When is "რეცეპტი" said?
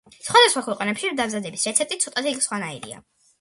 1.69-2.01